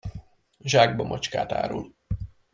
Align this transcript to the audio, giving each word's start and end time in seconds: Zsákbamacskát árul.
Zsákbamacskát 0.59 1.51
árul. 1.51 1.95